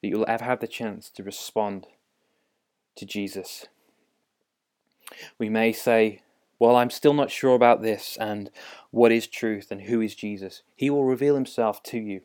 that 0.00 0.08
you'll 0.08 0.24
ever 0.28 0.44
have 0.44 0.60
the 0.60 0.66
chance 0.66 1.10
to 1.10 1.22
respond 1.22 1.86
to 2.96 3.04
Jesus. 3.04 3.66
We 5.38 5.48
may 5.48 5.72
say, 5.72 6.22
Well, 6.58 6.76
I'm 6.76 6.90
still 6.90 7.12
not 7.12 7.30
sure 7.30 7.54
about 7.54 7.82
this 7.82 8.16
and 8.18 8.50
what 8.90 9.12
is 9.12 9.26
truth 9.26 9.70
and 9.70 9.82
who 9.82 10.00
is 10.00 10.14
Jesus. 10.14 10.62
He 10.74 10.88
will 10.88 11.04
reveal 11.04 11.34
Himself 11.34 11.82
to 11.84 11.98
you. 11.98 12.22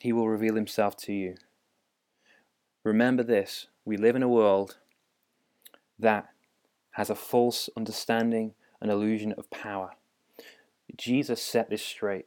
He 0.00 0.12
will 0.12 0.28
reveal 0.28 0.56
Himself 0.56 0.96
to 0.98 1.12
you. 1.12 1.36
Remember 2.82 3.22
this 3.22 3.68
we 3.84 3.96
live 3.96 4.16
in 4.16 4.22
a 4.22 4.28
world 4.28 4.78
that 5.98 6.28
has 6.92 7.08
a 7.08 7.14
false 7.14 7.70
understanding 7.76 8.54
and 8.80 8.90
illusion 8.90 9.32
of 9.32 9.50
power. 9.50 9.90
Jesus 10.96 11.42
set 11.42 11.70
this 11.70 11.82
straight 11.82 12.26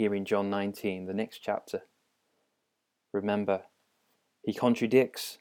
here 0.00 0.14
in 0.14 0.24
John 0.24 0.48
19, 0.48 1.04
the 1.04 1.12
next 1.12 1.40
chapter. 1.40 1.82
Remember, 3.12 3.64
he 4.42 4.54
contradicts 4.54 5.36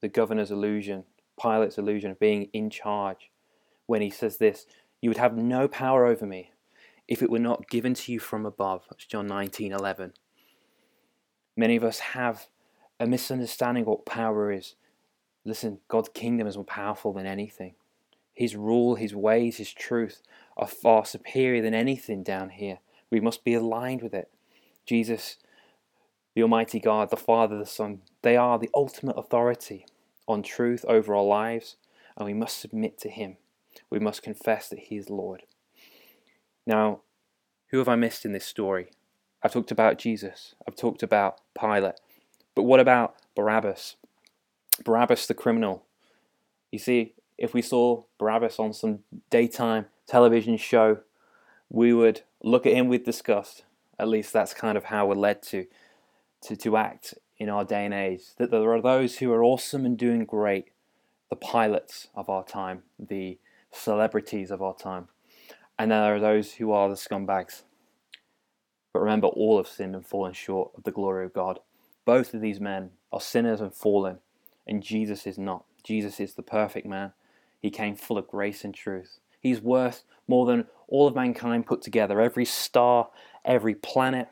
the 0.00 0.08
governor's 0.08 0.50
illusion, 0.50 1.04
Pilate's 1.38 1.76
illusion 1.76 2.10
of 2.10 2.18
being 2.18 2.48
in 2.54 2.70
charge, 2.70 3.30
when 3.84 4.00
he 4.00 4.08
says 4.08 4.38
this 4.38 4.64
You 5.02 5.10
would 5.10 5.18
have 5.18 5.36
no 5.36 5.68
power 5.68 6.06
over 6.06 6.24
me 6.24 6.50
if 7.08 7.22
it 7.22 7.30
were 7.30 7.38
not 7.38 7.68
given 7.68 7.92
to 7.92 8.10
you 8.10 8.18
from 8.18 8.46
above. 8.46 8.84
That's 8.88 9.04
John 9.04 9.26
19 9.26 9.70
11. 9.70 10.14
Many 11.54 11.76
of 11.76 11.84
us 11.84 11.98
have 11.98 12.46
a 12.98 13.06
misunderstanding 13.06 13.82
of 13.82 13.88
what 13.88 14.06
power 14.06 14.50
is. 14.50 14.76
Listen, 15.44 15.80
God's 15.88 16.08
kingdom 16.08 16.46
is 16.46 16.56
more 16.56 16.64
powerful 16.64 17.12
than 17.12 17.26
anything. 17.26 17.74
His 18.32 18.56
rule, 18.56 18.94
His 18.94 19.14
ways, 19.14 19.58
His 19.58 19.74
truth 19.74 20.22
are 20.56 20.66
far 20.66 21.04
superior 21.04 21.60
than 21.60 21.74
anything 21.74 22.22
down 22.22 22.48
here. 22.48 22.78
We 23.10 23.20
must 23.20 23.44
be 23.44 23.54
aligned 23.54 24.02
with 24.02 24.14
it. 24.14 24.30
Jesus, 24.86 25.36
the 26.34 26.42
Almighty 26.42 26.80
God, 26.80 27.10
the 27.10 27.16
Father, 27.16 27.58
the 27.58 27.66
Son, 27.66 28.02
they 28.22 28.36
are 28.36 28.58
the 28.58 28.70
ultimate 28.74 29.16
authority 29.16 29.86
on 30.28 30.42
truth 30.42 30.84
over 30.86 31.14
our 31.14 31.24
lives, 31.24 31.76
and 32.16 32.26
we 32.26 32.34
must 32.34 32.58
submit 32.58 32.98
to 32.98 33.08
Him. 33.08 33.36
We 33.88 33.98
must 33.98 34.22
confess 34.22 34.68
that 34.68 34.78
He 34.78 34.96
is 34.96 35.10
Lord. 35.10 35.42
Now, 36.66 37.00
who 37.68 37.78
have 37.78 37.88
I 37.88 37.96
missed 37.96 38.24
in 38.24 38.32
this 38.32 38.46
story? 38.46 38.90
I've 39.42 39.52
talked 39.52 39.70
about 39.70 39.98
Jesus, 39.98 40.54
I've 40.68 40.76
talked 40.76 41.02
about 41.02 41.40
Pilate, 41.58 42.00
but 42.54 42.64
what 42.64 42.80
about 42.80 43.14
Barabbas? 43.34 43.96
Barabbas 44.84 45.26
the 45.26 45.34
criminal. 45.34 45.84
You 46.70 46.78
see, 46.78 47.14
if 47.38 47.54
we 47.54 47.62
saw 47.62 48.04
Barabbas 48.18 48.58
on 48.58 48.72
some 48.72 49.00
daytime 49.30 49.86
television 50.06 50.56
show, 50.56 50.98
we 51.70 51.92
would 51.92 52.22
look 52.42 52.66
at 52.66 52.72
him 52.72 52.88
with 52.88 53.04
disgust. 53.04 53.64
At 53.98 54.08
least 54.08 54.32
that's 54.32 54.54
kind 54.54 54.78
of 54.78 54.84
how 54.84 55.06
we're 55.06 55.14
led 55.14 55.42
to, 55.44 55.66
to, 56.42 56.56
to 56.56 56.76
act 56.76 57.14
in 57.38 57.48
our 57.48 57.64
day 57.64 57.84
and 57.84 57.94
age. 57.94 58.22
That 58.38 58.50
there 58.50 58.72
are 58.72 58.80
those 58.80 59.18
who 59.18 59.32
are 59.32 59.44
awesome 59.44 59.84
and 59.84 59.96
doing 59.96 60.24
great, 60.24 60.68
the 61.28 61.36
Pilates 61.36 62.08
of 62.14 62.28
our 62.28 62.44
time, 62.44 62.82
the 62.98 63.38
celebrities 63.70 64.50
of 64.50 64.62
our 64.62 64.74
time. 64.74 65.08
And 65.78 65.90
there 65.90 66.14
are 66.14 66.20
those 66.20 66.54
who 66.54 66.72
are 66.72 66.88
the 66.88 66.94
scumbags. 66.94 67.62
But 68.92 69.00
remember, 69.00 69.28
all 69.28 69.58
have 69.58 69.68
sinned 69.68 69.94
and 69.94 70.06
fallen 70.06 70.32
short 70.32 70.72
of 70.76 70.84
the 70.84 70.90
glory 70.90 71.24
of 71.24 71.32
God. 71.32 71.60
Both 72.04 72.34
of 72.34 72.40
these 72.40 72.60
men 72.60 72.90
are 73.12 73.20
sinners 73.20 73.60
and 73.60 73.72
fallen, 73.72 74.18
and 74.66 74.82
Jesus 74.82 75.26
is 75.26 75.38
not. 75.38 75.64
Jesus 75.84 76.20
is 76.20 76.34
the 76.34 76.42
perfect 76.42 76.86
man. 76.86 77.12
He 77.60 77.70
came 77.70 77.94
full 77.94 78.18
of 78.18 78.26
grace 78.26 78.64
and 78.64 78.74
truth. 78.74 79.20
He's 79.40 79.60
worth 79.60 80.04
more 80.26 80.44
than 80.44 80.66
all 80.90 81.06
of 81.06 81.14
mankind 81.14 81.66
put 81.66 81.82
together 81.82 82.20
every 82.20 82.44
star, 82.44 83.08
every 83.44 83.74
planet, 83.74 84.28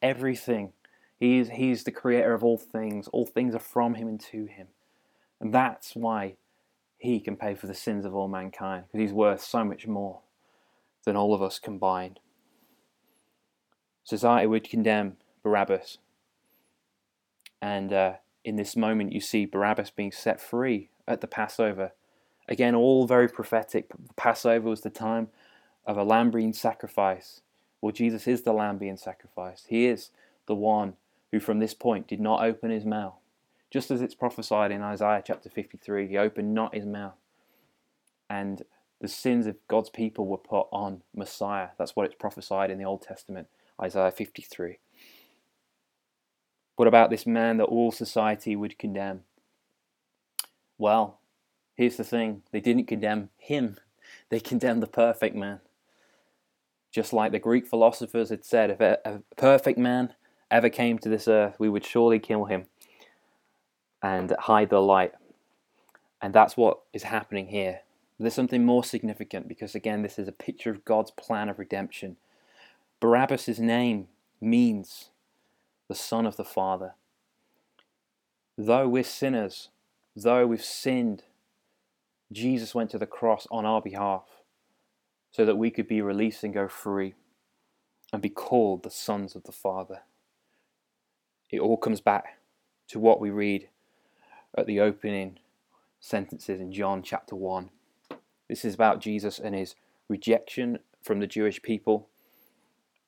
everything. 0.00 0.72
He's, 1.18 1.50
he's 1.50 1.84
the 1.84 1.90
creator 1.90 2.34
of 2.34 2.44
all 2.44 2.58
things. 2.58 3.08
All 3.08 3.26
things 3.26 3.54
are 3.54 3.60
from 3.60 3.94
him 3.94 4.08
and 4.08 4.20
to 4.20 4.44
him. 4.46 4.68
And 5.40 5.52
that's 5.52 5.94
why 5.96 6.36
he 6.98 7.18
can 7.20 7.36
pay 7.36 7.54
for 7.54 7.66
the 7.66 7.74
sins 7.74 8.04
of 8.04 8.14
all 8.14 8.28
mankind, 8.28 8.84
because 8.86 9.00
he's 9.00 9.12
worth 9.12 9.42
so 9.42 9.64
much 9.64 9.86
more 9.86 10.20
than 11.04 11.16
all 11.16 11.34
of 11.34 11.42
us 11.42 11.58
combined. 11.58 12.20
Society 14.04 14.46
would 14.46 14.68
condemn 14.68 15.16
Barabbas. 15.42 15.98
And 17.60 17.92
uh, 17.92 18.12
in 18.44 18.56
this 18.56 18.76
moment, 18.76 19.12
you 19.12 19.20
see 19.20 19.46
Barabbas 19.46 19.90
being 19.90 20.12
set 20.12 20.40
free 20.40 20.90
at 21.08 21.20
the 21.20 21.26
Passover 21.26 21.92
Again, 22.48 22.74
all 22.74 23.06
very 23.06 23.28
prophetic. 23.28 23.90
Passover 24.16 24.68
was 24.68 24.80
the 24.80 24.90
time 24.90 25.28
of 25.84 25.96
a 25.96 26.04
lamb 26.04 26.30
being 26.30 26.52
sacrificed. 26.52 27.42
Well, 27.80 27.92
Jesus 27.92 28.26
is 28.26 28.42
the 28.42 28.52
lamb 28.52 28.78
being 28.78 28.96
sacrificed. 28.96 29.66
He 29.68 29.86
is 29.86 30.10
the 30.46 30.54
one 30.54 30.94
who, 31.30 31.40
from 31.40 31.58
this 31.58 31.74
point, 31.74 32.06
did 32.06 32.20
not 32.20 32.44
open 32.44 32.70
his 32.70 32.84
mouth. 32.84 33.14
Just 33.70 33.90
as 33.90 34.02
it's 34.02 34.14
prophesied 34.14 34.70
in 34.70 34.82
Isaiah 34.82 35.22
chapter 35.26 35.48
53, 35.48 36.08
he 36.08 36.18
opened 36.18 36.54
not 36.54 36.74
his 36.74 36.86
mouth. 36.86 37.16
And 38.28 38.62
the 39.00 39.08
sins 39.08 39.46
of 39.46 39.56
God's 39.66 39.90
people 39.90 40.26
were 40.26 40.38
put 40.38 40.66
on 40.70 41.02
Messiah. 41.14 41.68
That's 41.78 41.96
what 41.96 42.06
it's 42.06 42.14
prophesied 42.14 42.70
in 42.70 42.78
the 42.78 42.84
Old 42.84 43.02
Testament, 43.02 43.48
Isaiah 43.80 44.12
53. 44.12 44.78
What 46.76 46.88
about 46.88 47.10
this 47.10 47.26
man 47.26 47.56
that 47.58 47.64
all 47.64 47.92
society 47.92 48.54
would 48.54 48.78
condemn? 48.78 49.22
Well, 50.78 51.18
Here's 51.74 51.96
the 51.96 52.04
thing 52.04 52.42
they 52.52 52.60
didn't 52.60 52.86
condemn 52.86 53.30
him, 53.38 53.78
they 54.28 54.40
condemned 54.40 54.82
the 54.82 54.86
perfect 54.86 55.34
man. 55.34 55.60
Just 56.92 57.14
like 57.14 57.32
the 57.32 57.38
Greek 57.38 57.66
philosophers 57.66 58.28
had 58.28 58.44
said, 58.44 58.70
if 58.70 58.80
a, 58.80 58.98
a 59.04 59.20
perfect 59.36 59.78
man 59.78 60.12
ever 60.50 60.68
came 60.68 60.98
to 60.98 61.08
this 61.08 61.26
earth, 61.26 61.56
we 61.58 61.70
would 61.70 61.84
surely 61.84 62.18
kill 62.18 62.44
him 62.44 62.66
and 64.02 64.34
hide 64.40 64.68
the 64.68 64.80
light. 64.80 65.12
And 66.20 66.34
that's 66.34 66.56
what 66.56 66.80
is 66.92 67.04
happening 67.04 67.48
here. 67.48 67.80
There's 68.20 68.34
something 68.34 68.64
more 68.64 68.84
significant 68.84 69.48
because, 69.48 69.74
again, 69.74 70.02
this 70.02 70.18
is 70.18 70.28
a 70.28 70.32
picture 70.32 70.70
of 70.70 70.84
God's 70.84 71.10
plan 71.10 71.48
of 71.48 71.58
redemption. 71.58 72.18
Barabbas' 73.00 73.58
name 73.58 74.08
means 74.40 75.08
the 75.88 75.94
Son 75.94 76.26
of 76.26 76.36
the 76.36 76.44
Father. 76.44 76.94
Though 78.56 78.86
we're 78.86 79.02
sinners, 79.02 79.70
though 80.14 80.46
we've 80.46 80.62
sinned, 80.62 81.24
Jesus 82.30 82.74
went 82.74 82.90
to 82.90 82.98
the 82.98 83.06
cross 83.06 83.46
on 83.50 83.64
our 83.64 83.80
behalf 83.80 84.41
so 85.32 85.46
that 85.46 85.56
we 85.56 85.70
could 85.70 85.88
be 85.88 86.02
released 86.02 86.44
and 86.44 86.54
go 86.54 86.68
free 86.68 87.14
and 88.12 88.20
be 88.20 88.28
called 88.28 88.82
the 88.82 88.90
sons 88.90 89.34
of 89.34 89.44
the 89.44 89.52
Father. 89.52 90.02
It 91.50 91.60
all 91.60 91.78
comes 91.78 92.00
back 92.00 92.38
to 92.88 93.00
what 93.00 93.20
we 93.20 93.30
read 93.30 93.68
at 94.56 94.66
the 94.66 94.80
opening 94.80 95.38
sentences 96.00 96.60
in 96.60 96.72
John 96.72 97.02
chapter 97.02 97.34
1. 97.34 97.70
This 98.48 98.64
is 98.64 98.74
about 98.74 99.00
Jesus 99.00 99.38
and 99.38 99.54
his 99.54 99.74
rejection 100.08 100.78
from 101.02 101.20
the 101.20 101.26
Jewish 101.26 101.62
people 101.62 102.08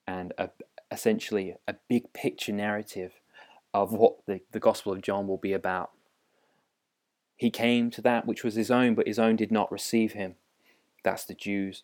and 0.06 0.32
a, 0.38 0.48
essentially 0.90 1.56
a 1.68 1.74
big 1.88 2.12
picture 2.14 2.52
narrative 2.52 3.20
of 3.74 3.92
what 3.92 4.24
the, 4.26 4.40
the 4.52 4.60
Gospel 4.60 4.92
of 4.92 5.02
John 5.02 5.26
will 5.26 5.36
be 5.36 5.52
about. 5.52 5.90
He 7.36 7.50
came 7.50 7.90
to 7.90 8.00
that 8.02 8.26
which 8.26 8.44
was 8.44 8.54
his 8.54 8.70
own, 8.70 8.94
but 8.94 9.06
his 9.06 9.18
own 9.18 9.36
did 9.36 9.52
not 9.52 9.70
receive 9.70 10.12
him. 10.12 10.36
That's 11.02 11.24
the 11.24 11.34
Jews 11.34 11.82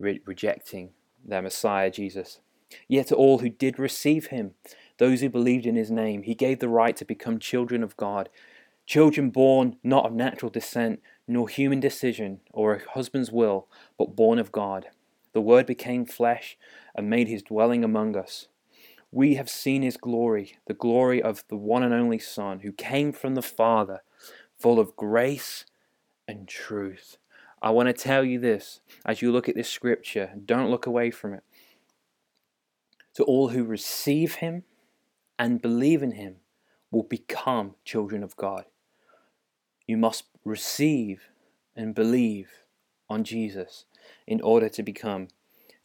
re- 0.00 0.20
rejecting 0.24 0.90
their 1.24 1.42
Messiah, 1.42 1.90
Jesus. 1.90 2.40
Yet 2.88 3.08
to 3.08 3.16
all 3.16 3.38
who 3.38 3.50
did 3.50 3.78
receive 3.78 4.28
him, 4.28 4.54
those 4.98 5.20
who 5.20 5.28
believed 5.28 5.66
in 5.66 5.76
his 5.76 5.90
name. 5.90 6.24
He 6.24 6.34
gave 6.34 6.58
the 6.58 6.68
right 6.68 6.96
to 6.96 7.04
become 7.04 7.38
children 7.38 7.82
of 7.82 7.96
God, 7.96 8.28
children 8.86 9.30
born 9.30 9.76
not 9.82 10.06
of 10.06 10.12
natural 10.12 10.50
descent, 10.50 11.00
nor 11.28 11.48
human 11.48 11.80
decision 11.80 12.40
or 12.52 12.74
a 12.74 12.90
husband's 12.90 13.30
will, 13.30 13.68
but 13.96 14.16
born 14.16 14.38
of 14.38 14.52
God. 14.52 14.88
The 15.32 15.40
Word 15.40 15.66
became 15.66 16.04
flesh 16.04 16.58
and 16.94 17.08
made 17.08 17.28
his 17.28 17.42
dwelling 17.42 17.84
among 17.84 18.16
us. 18.16 18.48
We 19.12 19.34
have 19.34 19.48
seen 19.48 19.82
his 19.82 19.96
glory, 19.96 20.58
the 20.66 20.74
glory 20.74 21.22
of 21.22 21.44
the 21.48 21.56
one 21.56 21.82
and 21.82 21.94
only 21.94 22.18
Son, 22.18 22.60
who 22.60 22.72
came 22.72 23.12
from 23.12 23.34
the 23.34 23.42
Father, 23.42 24.02
full 24.58 24.78
of 24.78 24.96
grace 24.96 25.64
and 26.28 26.46
truth. 26.46 27.16
I 27.62 27.70
want 27.70 27.88
to 27.88 27.92
tell 27.92 28.24
you 28.24 28.38
this 28.38 28.80
as 29.04 29.20
you 29.20 29.30
look 29.30 29.48
at 29.48 29.54
this 29.54 29.68
scripture, 29.68 30.32
don't 30.44 30.70
look 30.70 30.86
away 30.86 31.10
from 31.10 31.34
it. 31.34 31.42
To 33.14 33.24
all 33.24 33.48
who 33.48 33.64
receive 33.64 34.36
him 34.36 34.64
and 35.38 35.60
believe 35.60 36.02
in 36.02 36.12
him 36.12 36.36
will 36.90 37.02
become 37.02 37.74
children 37.84 38.22
of 38.22 38.36
God. 38.36 38.64
You 39.86 39.96
must 39.96 40.24
receive 40.44 41.28
and 41.76 41.94
believe 41.94 42.50
on 43.08 43.24
Jesus 43.24 43.84
in 44.26 44.40
order 44.40 44.68
to 44.68 44.82
become 44.82 45.28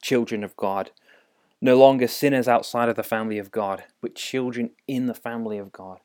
children 0.02 0.44
of 0.44 0.56
God. 0.56 0.92
No 1.62 1.78
longer 1.78 2.08
sinners 2.08 2.48
outside 2.48 2.90
of 2.90 2.96
the 2.96 3.04
family 3.04 3.40
of 3.40 3.52
God, 3.52 3.86
but 4.02 4.16
children 4.16 4.72
in 4.88 5.08
the 5.08 5.14
family 5.14 5.58
of 5.58 5.72
God. 5.72 6.00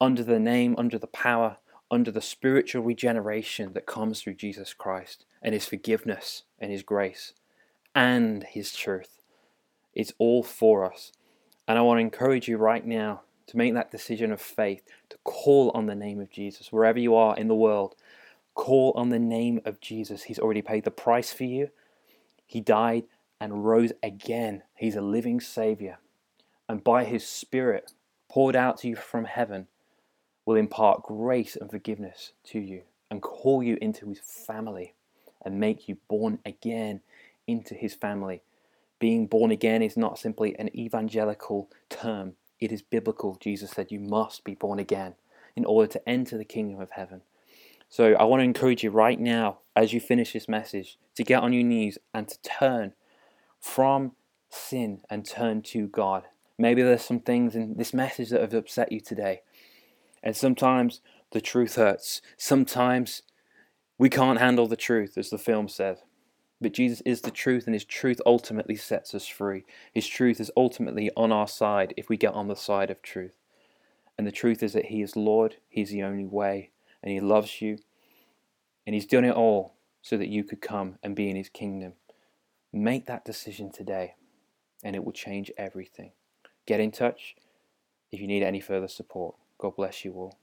Under 0.00 0.22
the 0.22 0.38
name, 0.38 0.74
under 0.76 0.98
the 0.98 1.06
power, 1.06 1.56
under 1.90 2.10
the 2.10 2.20
spiritual 2.20 2.82
regeneration 2.82 3.72
that 3.72 3.86
comes 3.86 4.20
through 4.20 4.34
Jesus 4.34 4.74
Christ 4.74 5.24
and 5.42 5.54
His 5.54 5.66
forgiveness 5.66 6.44
and 6.58 6.70
His 6.70 6.82
grace 6.82 7.32
and 7.94 8.44
His 8.44 8.72
truth. 8.72 9.20
It's 9.94 10.12
all 10.18 10.42
for 10.42 10.90
us. 10.90 11.12
And 11.66 11.78
I 11.78 11.82
want 11.82 11.98
to 11.98 12.02
encourage 12.02 12.48
you 12.48 12.56
right 12.56 12.86
now 12.86 13.22
to 13.46 13.56
make 13.56 13.74
that 13.74 13.90
decision 13.90 14.32
of 14.32 14.40
faith, 14.40 14.82
to 15.08 15.18
call 15.24 15.70
on 15.74 15.86
the 15.86 15.94
name 15.94 16.20
of 16.20 16.30
Jesus, 16.30 16.72
wherever 16.72 16.98
you 16.98 17.14
are 17.16 17.36
in 17.36 17.48
the 17.48 17.54
world. 17.54 17.96
Call 18.54 18.92
on 18.94 19.08
the 19.08 19.18
name 19.18 19.60
of 19.64 19.80
Jesus. 19.80 20.24
He's 20.24 20.38
already 20.38 20.62
paid 20.62 20.84
the 20.84 20.90
price 20.90 21.32
for 21.32 21.44
you. 21.44 21.70
He 22.46 22.60
died 22.60 23.04
and 23.40 23.64
rose 23.64 23.92
again. 24.02 24.62
He's 24.76 24.96
a 24.96 25.00
living 25.00 25.40
Savior. 25.40 25.98
And 26.68 26.84
by 26.84 27.04
His 27.04 27.26
Spirit 27.26 27.92
poured 28.28 28.54
out 28.54 28.78
to 28.78 28.88
you 28.88 28.96
from 28.96 29.24
heaven, 29.24 29.66
will 30.50 30.56
impart 30.56 31.04
grace 31.04 31.54
and 31.54 31.70
forgiveness 31.70 32.32
to 32.42 32.58
you 32.58 32.82
and 33.08 33.22
call 33.22 33.62
you 33.62 33.78
into 33.80 34.08
his 34.08 34.18
family 34.18 34.94
and 35.44 35.60
make 35.60 35.88
you 35.88 35.96
born 36.08 36.40
again 36.44 37.00
into 37.46 37.72
his 37.72 37.94
family. 37.94 38.42
Being 38.98 39.28
born 39.28 39.52
again 39.52 39.80
is 39.80 39.96
not 39.96 40.18
simply 40.18 40.58
an 40.58 40.76
evangelical 40.76 41.70
term, 41.88 42.32
it 42.58 42.72
is 42.72 42.82
biblical. 42.82 43.38
Jesus 43.40 43.70
said 43.70 43.92
you 43.92 44.00
must 44.00 44.42
be 44.42 44.56
born 44.56 44.80
again 44.80 45.14
in 45.54 45.64
order 45.64 45.86
to 45.92 46.08
enter 46.08 46.36
the 46.36 46.44
kingdom 46.44 46.80
of 46.80 46.90
heaven. 46.90 47.22
So 47.88 48.14
I 48.14 48.24
want 48.24 48.40
to 48.40 48.44
encourage 48.44 48.82
you 48.82 48.90
right 48.90 49.20
now, 49.20 49.58
as 49.76 49.92
you 49.92 50.00
finish 50.00 50.32
this 50.32 50.48
message, 50.48 50.98
to 51.14 51.22
get 51.22 51.44
on 51.44 51.52
your 51.52 51.62
knees 51.62 51.96
and 52.12 52.26
to 52.26 52.42
turn 52.42 52.94
from 53.60 54.16
sin 54.48 55.02
and 55.08 55.24
turn 55.24 55.62
to 55.62 55.86
God. 55.86 56.24
Maybe 56.58 56.82
there's 56.82 57.04
some 57.04 57.20
things 57.20 57.54
in 57.54 57.76
this 57.76 57.94
message 57.94 58.30
that 58.30 58.40
have 58.40 58.52
upset 58.52 58.90
you 58.90 58.98
today. 58.98 59.42
And 60.22 60.36
sometimes 60.36 61.00
the 61.32 61.40
truth 61.40 61.76
hurts. 61.76 62.20
Sometimes 62.36 63.22
we 63.98 64.08
can't 64.08 64.38
handle 64.38 64.66
the 64.66 64.76
truth, 64.76 65.16
as 65.16 65.30
the 65.30 65.38
film 65.38 65.68
said. 65.68 65.98
But 66.60 66.74
Jesus 66.74 67.00
is 67.06 67.22
the 67.22 67.30
truth, 67.30 67.66
and 67.66 67.74
His 67.74 67.84
truth 67.84 68.20
ultimately 68.26 68.76
sets 68.76 69.14
us 69.14 69.26
free. 69.26 69.64
His 69.92 70.06
truth 70.06 70.40
is 70.40 70.50
ultimately 70.56 71.10
on 71.16 71.32
our 71.32 71.48
side 71.48 71.94
if 71.96 72.08
we 72.08 72.16
get 72.16 72.34
on 72.34 72.48
the 72.48 72.56
side 72.56 72.90
of 72.90 73.00
truth. 73.00 73.34
And 74.18 74.26
the 74.26 74.32
truth 74.32 74.62
is 74.62 74.74
that 74.74 74.86
He 74.86 75.00
is 75.00 75.16
Lord, 75.16 75.56
He's 75.68 75.90
the 75.90 76.02
only 76.02 76.26
way, 76.26 76.70
and 77.02 77.10
He 77.10 77.20
loves 77.20 77.62
you. 77.62 77.78
And 78.86 78.94
He's 78.94 79.06
done 79.06 79.24
it 79.24 79.34
all 79.34 79.76
so 80.02 80.18
that 80.18 80.28
you 80.28 80.44
could 80.44 80.60
come 80.60 80.98
and 81.02 81.16
be 81.16 81.30
in 81.30 81.36
His 81.36 81.48
kingdom. 81.48 81.94
Make 82.72 83.06
that 83.06 83.24
decision 83.24 83.72
today, 83.72 84.14
and 84.84 84.94
it 84.94 85.04
will 85.04 85.12
change 85.12 85.50
everything. 85.56 86.12
Get 86.66 86.80
in 86.80 86.90
touch 86.90 87.34
if 88.12 88.20
you 88.20 88.26
need 88.26 88.42
any 88.42 88.60
further 88.60 88.88
support. 88.88 89.36
God 89.60 89.76
bless 89.76 90.04
you 90.04 90.14
all. 90.14 90.38